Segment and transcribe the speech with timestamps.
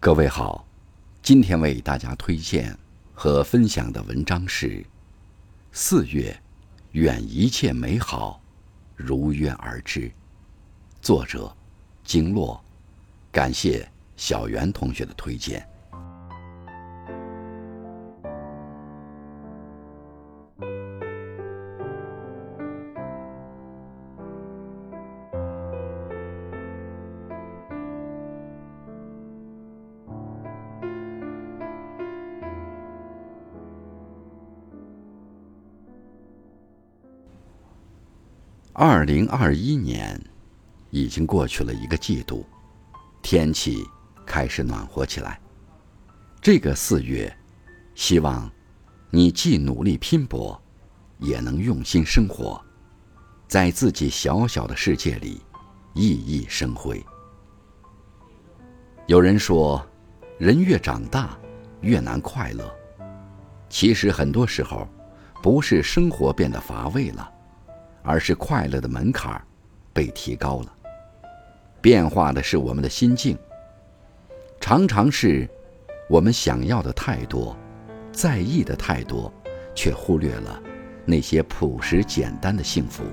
[0.00, 0.64] 各位好，
[1.22, 2.78] 今天为大家推荐
[3.12, 4.68] 和分享的文章是
[5.72, 6.40] 《四月，
[6.92, 8.40] 愿一切美好
[8.94, 10.02] 如约而至》，
[11.02, 11.52] 作者
[12.04, 12.62] 经络，
[13.32, 15.68] 感谢小袁同学的推荐。
[38.80, 40.16] 二零二一年
[40.90, 42.46] 已经过去了一个季度，
[43.20, 43.84] 天气
[44.24, 45.40] 开始暖和起来。
[46.40, 47.36] 这个四月，
[47.96, 48.48] 希望
[49.10, 50.56] 你既努力拼搏，
[51.18, 52.64] 也能用心生活，
[53.48, 55.42] 在自己小小的世界里
[55.94, 57.04] 熠熠生辉。
[59.08, 59.84] 有人说，
[60.38, 61.36] 人越长大
[61.80, 62.72] 越难快乐。
[63.68, 64.86] 其实很多时候，
[65.42, 67.28] 不是生活变得乏味了。
[68.02, 69.40] 而是快乐的门槛
[69.92, 70.74] 被提高了。
[71.80, 73.38] 变化的是我们的心境。
[74.60, 75.48] 常常是，
[76.10, 77.56] 我们想要的太多，
[78.12, 79.32] 在意的太多，
[79.74, 80.60] 却忽略了
[81.04, 83.04] 那些朴实简单的幸福。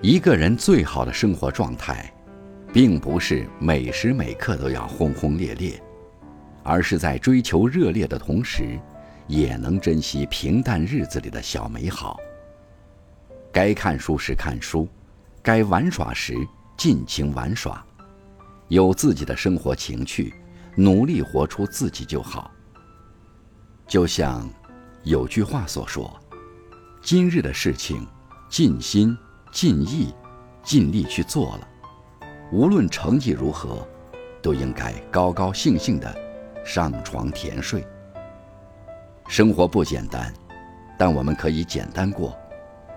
[0.00, 2.10] 一个人最好的生活状态，
[2.72, 5.78] 并不是每时每刻都要轰轰烈烈，
[6.62, 8.78] 而是在追求热烈的同时，
[9.26, 12.18] 也能珍惜平淡日子里的小美好。
[13.52, 14.88] 该看书时看书，
[15.42, 16.34] 该玩耍时
[16.76, 17.84] 尽情玩耍，
[18.68, 20.32] 有自己的生活情趣，
[20.76, 22.50] 努力活出自己就好。
[23.88, 24.48] 就像
[25.02, 26.08] 有句话所说
[27.02, 28.06] ：“今日的事情，
[28.48, 29.16] 尽心
[29.50, 30.14] 尽意
[30.62, 31.68] 尽力去做了，
[32.52, 33.84] 无论成绩如何，
[34.40, 36.16] 都应该高高兴兴的
[36.64, 37.84] 上床甜睡。”
[39.26, 40.32] 生活不简单，
[40.96, 42.36] 但我们可以简单过。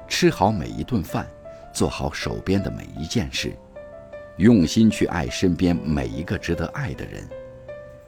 [0.07, 1.27] 吃好每一顿饭，
[1.73, 3.53] 做好手边的每一件事，
[4.37, 7.27] 用心去爱身边每一个值得爱的人，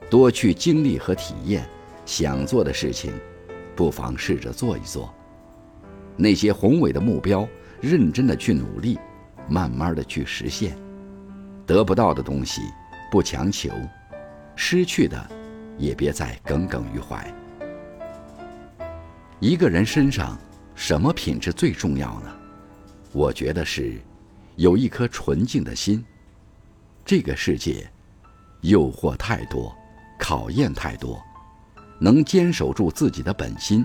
[0.08, 1.68] 多去经历和体验
[2.04, 3.12] 想做的事情，
[3.74, 5.12] 不妨试着做一做。
[6.16, 7.46] 那些宏伟的目标，
[7.80, 8.98] 认真的去努力，
[9.48, 10.76] 慢慢的去实现。
[11.66, 12.62] 得不到的东西，
[13.10, 13.70] 不强求；
[14.54, 15.30] 失去的，
[15.76, 17.34] 也别再耿耿于怀。
[19.40, 20.38] 一个人身上。
[20.76, 22.30] 什么品质最重要呢？
[23.12, 23.98] 我觉得是
[24.56, 26.04] 有一颗纯净的心。
[27.02, 27.90] 这个世界
[28.60, 29.74] 诱惑太多，
[30.18, 31.20] 考验太多，
[31.98, 33.84] 能坚守住自己的本心，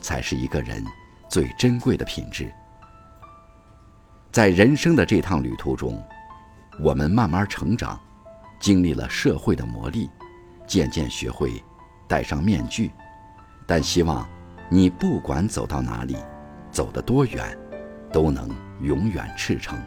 [0.00, 0.82] 才是一个人
[1.28, 2.50] 最珍贵的品质。
[4.32, 6.02] 在人生的这趟旅途中，
[6.80, 8.00] 我们慢慢成长，
[8.58, 10.08] 经历了社会的磨砺，
[10.66, 11.62] 渐渐学会
[12.08, 12.90] 戴上面具，
[13.66, 14.26] 但希望。
[14.72, 16.16] 你不管走到哪里，
[16.70, 17.54] 走得多远，
[18.10, 18.48] 都能
[18.80, 19.78] 永远赤诚。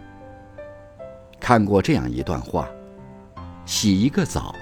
[1.39, 2.69] 看过这样一段话：
[3.65, 4.53] 洗一个澡，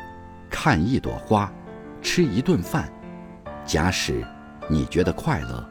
[0.49, 1.51] 看一朵花，
[2.01, 2.89] 吃一顿饭。
[3.65, 4.25] 假使
[4.69, 5.61] 你觉得快乐，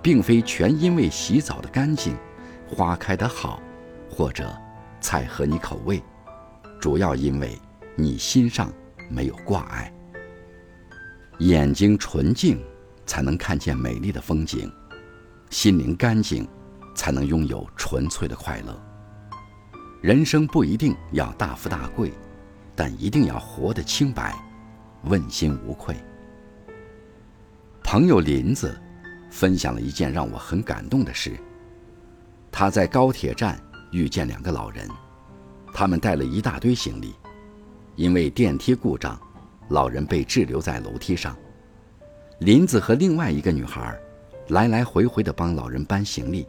[0.00, 2.16] 并非全因为洗澡的干净，
[2.64, 3.60] 花开得好，
[4.08, 4.56] 或者
[5.00, 6.00] 菜合你口味，
[6.80, 7.58] 主要因为
[7.96, 8.72] 你心上
[9.10, 9.92] 没有挂碍，
[11.38, 12.64] 眼睛纯净。
[13.06, 14.70] 才能看见美丽的风景，
[15.48, 16.46] 心灵干净，
[16.94, 18.82] 才能拥有纯粹的快乐。
[20.02, 22.12] 人生不一定要大富大贵，
[22.74, 24.34] 但一定要活得清白，
[25.04, 25.96] 问心无愧。
[27.82, 28.78] 朋友林子
[29.30, 31.36] 分享了一件让我很感动的事。
[32.50, 33.60] 他在高铁站
[33.92, 34.88] 遇见两个老人，
[35.72, 37.14] 他们带了一大堆行李，
[37.94, 39.20] 因为电梯故障，
[39.68, 41.36] 老人被滞留在楼梯上。
[42.40, 43.98] 林子和另外一个女孩，
[44.48, 46.46] 来来回回的帮老人搬行李，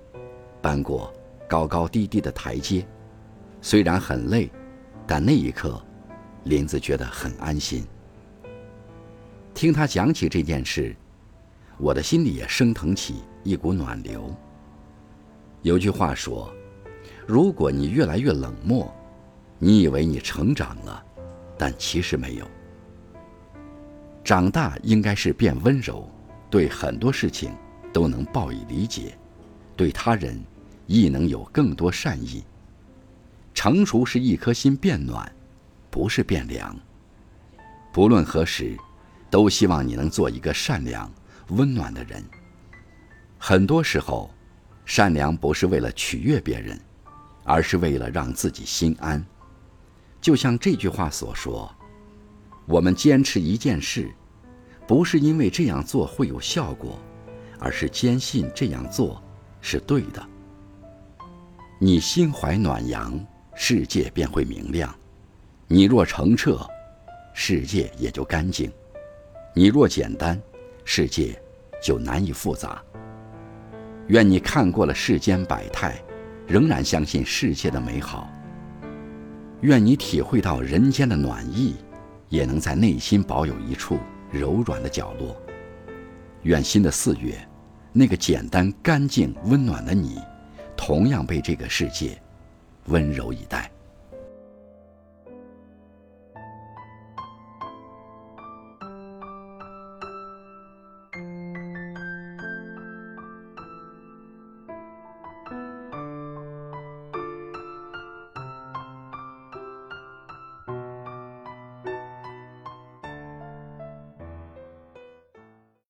[0.61, 1.13] 搬过
[1.47, 2.85] 高高低低的台阶，
[3.61, 4.51] 虽然很累，
[5.07, 5.81] 但那一刻，
[6.43, 7.85] 林子觉得很安心。
[9.53, 10.93] 听他讲起这件事，
[11.77, 14.29] 我的心里也升腾起一股暖流。
[15.61, 16.53] 有句话说
[17.25, 18.93] ：“如果你越来越冷漠，
[19.57, 21.01] 你以为你成长了，
[21.57, 22.45] 但其实没有。”
[24.27, 26.05] 长大应该是变温柔，
[26.49, 27.49] 对很多事情
[27.93, 29.17] 都能报以理解，
[29.73, 30.37] 对他人
[30.85, 32.43] 亦能有更多善意。
[33.53, 35.33] 成熟是一颗心变暖，
[35.89, 36.77] 不是变凉。
[37.93, 38.77] 不论何时，
[39.29, 41.09] 都希望你能做一个善良、
[41.51, 42.21] 温暖的人。
[43.37, 44.29] 很多时候，
[44.83, 46.77] 善良不是为了取悦别人，
[47.45, 49.25] 而是为了让自己心安。
[50.19, 51.73] 就像这句话所说
[52.67, 54.11] ：“我们坚持一件事，
[54.85, 56.99] 不是因为这样做会有效果，
[57.59, 59.23] 而是坚信这样做
[59.61, 60.21] 是对的。
[61.79, 63.17] 你心怀暖阳，
[63.55, 64.89] 世界便会明亮；
[65.65, 66.59] 你若澄澈，
[67.33, 68.69] 世界也就干净；
[69.55, 70.37] 你若简单，
[70.83, 71.41] 世界
[71.81, 72.83] 就难以复杂。
[74.07, 75.97] 愿你看过了世间百态，
[76.45, 78.29] 仍然相信世界的美好。
[79.61, 81.75] 愿你体会到人间的暖意，
[82.29, 83.99] 也能在内心保有一处
[84.31, 85.35] 柔软的角落。
[86.43, 87.37] 愿新的四月，
[87.91, 90.19] 那个简单、干净、温暖的你。
[90.75, 92.21] 同样被这个世界
[92.85, 93.69] 温柔以待。